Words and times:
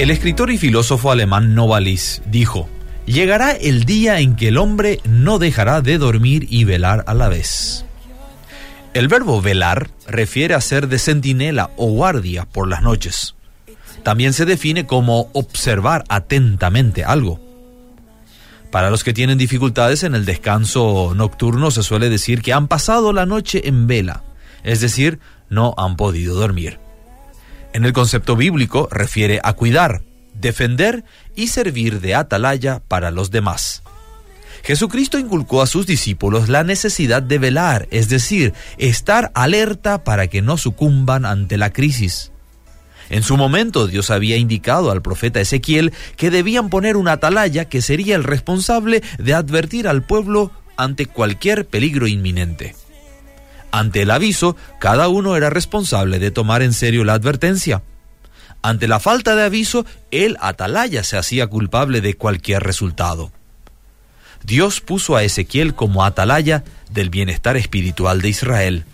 El 0.00 0.10
escritor 0.10 0.50
y 0.50 0.56
filósofo 0.56 1.10
alemán 1.10 1.54
Novalis 1.54 2.22
dijo, 2.24 2.70
Llegará 3.04 3.50
el 3.50 3.84
día 3.84 4.20
en 4.20 4.34
que 4.34 4.48
el 4.48 4.56
hombre 4.56 4.98
no 5.04 5.38
dejará 5.38 5.82
de 5.82 5.98
dormir 5.98 6.46
y 6.48 6.64
velar 6.64 7.04
a 7.06 7.12
la 7.12 7.28
vez. 7.28 7.84
El 8.94 9.08
verbo 9.08 9.42
velar 9.42 9.90
refiere 10.06 10.54
a 10.54 10.62
ser 10.62 10.88
de 10.88 10.98
centinela 10.98 11.68
o 11.76 11.90
guardia 11.90 12.46
por 12.46 12.66
las 12.66 12.80
noches. 12.80 13.34
También 14.02 14.32
se 14.32 14.46
define 14.46 14.86
como 14.86 15.28
observar 15.34 16.04
atentamente 16.08 17.04
algo. 17.04 17.38
Para 18.70 18.88
los 18.88 19.04
que 19.04 19.12
tienen 19.12 19.36
dificultades 19.36 20.02
en 20.02 20.14
el 20.14 20.24
descanso 20.24 21.12
nocturno 21.14 21.70
se 21.70 21.82
suele 21.82 22.08
decir 22.08 22.40
que 22.40 22.54
han 22.54 22.68
pasado 22.68 23.12
la 23.12 23.26
noche 23.26 23.68
en 23.68 23.86
vela, 23.86 24.22
es 24.64 24.80
decir, 24.80 25.18
no 25.50 25.74
han 25.76 25.98
podido 25.98 26.36
dormir. 26.36 26.78
En 27.72 27.84
el 27.84 27.92
concepto 27.92 28.36
bíblico 28.36 28.88
refiere 28.90 29.40
a 29.42 29.52
cuidar, 29.52 30.02
defender 30.34 31.04
y 31.36 31.48
servir 31.48 32.00
de 32.00 32.14
atalaya 32.14 32.82
para 32.88 33.10
los 33.10 33.30
demás. 33.30 33.82
Jesucristo 34.62 35.18
inculcó 35.18 35.62
a 35.62 35.66
sus 35.66 35.86
discípulos 35.86 36.48
la 36.48 36.64
necesidad 36.64 37.22
de 37.22 37.38
velar, 37.38 37.88
es 37.90 38.08
decir, 38.08 38.52
estar 38.76 39.30
alerta 39.34 40.04
para 40.04 40.26
que 40.26 40.42
no 40.42 40.56
sucumban 40.58 41.24
ante 41.24 41.56
la 41.56 41.72
crisis. 41.72 42.32
En 43.08 43.22
su 43.22 43.36
momento 43.36 43.86
Dios 43.86 44.10
había 44.10 44.36
indicado 44.36 44.90
al 44.90 45.02
profeta 45.02 45.40
Ezequiel 45.40 45.92
que 46.16 46.30
debían 46.30 46.70
poner 46.70 46.96
una 46.96 47.12
atalaya 47.12 47.64
que 47.64 47.82
sería 47.82 48.16
el 48.16 48.24
responsable 48.24 49.02
de 49.18 49.34
advertir 49.34 49.88
al 49.88 50.02
pueblo 50.02 50.52
ante 50.76 51.06
cualquier 51.06 51.66
peligro 51.66 52.06
inminente. 52.06 52.74
Ante 53.72 54.02
el 54.02 54.10
aviso, 54.10 54.56
cada 54.80 55.08
uno 55.08 55.36
era 55.36 55.50
responsable 55.50 56.18
de 56.18 56.30
tomar 56.30 56.62
en 56.62 56.72
serio 56.72 57.04
la 57.04 57.14
advertencia. 57.14 57.82
Ante 58.62 58.88
la 58.88 59.00
falta 59.00 59.36
de 59.36 59.44
aviso, 59.44 59.86
el 60.10 60.36
atalaya 60.40 61.02
se 61.04 61.16
hacía 61.16 61.46
culpable 61.46 62.00
de 62.00 62.14
cualquier 62.14 62.62
resultado. 62.62 63.32
Dios 64.42 64.80
puso 64.80 65.16
a 65.16 65.22
Ezequiel 65.22 65.74
como 65.74 66.04
atalaya 66.04 66.64
del 66.90 67.10
bienestar 67.10 67.56
espiritual 67.56 68.20
de 68.20 68.28
Israel. 68.28 68.84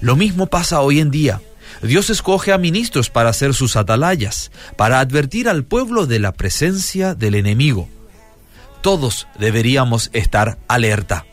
Lo 0.00 0.14
mismo 0.16 0.46
pasa 0.46 0.80
hoy 0.80 1.00
en 1.00 1.10
día. 1.10 1.40
Dios 1.82 2.10
escoge 2.10 2.52
a 2.52 2.58
ministros 2.58 3.10
para 3.10 3.32
ser 3.32 3.54
sus 3.54 3.76
atalayas, 3.76 4.50
para 4.76 5.00
advertir 5.00 5.48
al 5.48 5.64
pueblo 5.64 6.06
de 6.06 6.18
la 6.18 6.32
presencia 6.32 7.14
del 7.14 7.34
enemigo. 7.34 7.88
Todos 8.80 9.26
deberíamos 9.38 10.10
estar 10.12 10.58
alerta, 10.68 11.26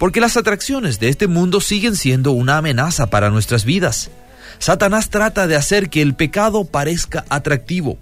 porque 0.00 0.22
las 0.22 0.38
atracciones 0.38 0.98
de 0.98 1.10
este 1.10 1.26
mundo 1.26 1.60
siguen 1.60 1.94
siendo 1.94 2.32
una 2.32 2.56
amenaza 2.56 3.10
para 3.10 3.28
nuestras 3.28 3.66
vidas. 3.66 4.10
Satanás 4.58 5.10
trata 5.10 5.46
de 5.46 5.56
hacer 5.56 5.90
que 5.90 6.00
el 6.00 6.14
pecado 6.14 6.64
parezca 6.64 7.26
atractivo. 7.28 7.98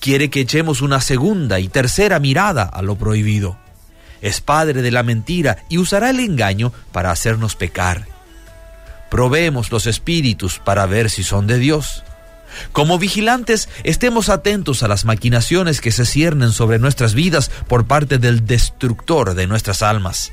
Quiere 0.00 0.30
que 0.30 0.40
echemos 0.40 0.80
una 0.80 1.02
segunda 1.02 1.60
y 1.60 1.68
tercera 1.68 2.20
mirada 2.20 2.62
a 2.62 2.80
lo 2.80 2.96
prohibido. 2.96 3.58
Es 4.22 4.40
padre 4.40 4.80
de 4.80 4.90
la 4.90 5.02
mentira 5.02 5.58
y 5.68 5.76
usará 5.76 6.08
el 6.08 6.20
engaño 6.20 6.72
para 6.90 7.10
hacernos 7.10 7.54
pecar. 7.54 8.06
Probemos 9.10 9.70
los 9.70 9.86
espíritus 9.86 10.58
para 10.58 10.86
ver 10.86 11.10
si 11.10 11.22
son 11.22 11.46
de 11.46 11.58
Dios. 11.58 12.02
Como 12.72 12.98
vigilantes, 12.98 13.68
estemos 13.84 14.30
atentos 14.30 14.82
a 14.82 14.88
las 14.88 15.04
maquinaciones 15.04 15.82
que 15.82 15.92
se 15.92 16.06
ciernen 16.06 16.52
sobre 16.52 16.78
nuestras 16.78 17.12
vidas 17.12 17.50
por 17.68 17.86
parte 17.86 18.16
del 18.16 18.46
destructor 18.46 19.34
de 19.34 19.46
nuestras 19.46 19.82
almas. 19.82 20.32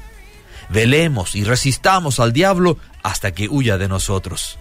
Velemos 0.69 1.35
y 1.35 1.43
resistamos 1.43 2.19
al 2.19 2.33
diablo 2.33 2.77
hasta 3.03 3.31
que 3.31 3.47
huya 3.47 3.77
de 3.77 3.87
nosotros. 3.87 4.59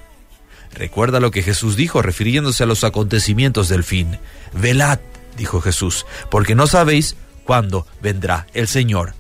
Recuerda 0.73 1.21
lo 1.21 1.31
que 1.31 1.43
Jesús 1.43 1.77
dijo 1.77 2.03
refiriéndose 2.03 2.63
a 2.63 2.67
los 2.67 2.85
acontecimientos 2.85 3.69
del 3.69 3.83
fin. 3.83 4.19
Velad, 4.53 5.01
dijo 5.37 5.61
Jesús, 5.61 6.07
porque 6.31 6.55
no 6.55 6.67
sabéis 6.67 7.17
cuándo 7.45 7.86
vendrá 8.03 8.47
el 8.53 8.69
Señor. 8.69 9.14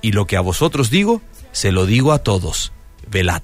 Y 0.00 0.12
lo 0.12 0.26
que 0.26 0.36
a 0.36 0.40
vosotros 0.40 0.90
digo, 0.90 1.22
se 1.52 1.72
lo 1.72 1.86
digo 1.86 2.12
a 2.12 2.18
todos. 2.18 2.72
Velad. 3.08 3.42